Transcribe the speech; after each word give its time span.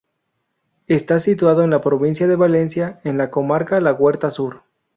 Está 0.87 1.19
situado 1.19 1.61
en 1.63 1.69
la 1.69 1.81
provincia 1.81 2.25
de 2.25 2.35
Valencia, 2.35 2.99
en 3.03 3.19
la 3.19 3.29
comarca 3.29 3.79
la 3.79 3.93
Huerta 3.93 4.31
Sur. 4.31 4.63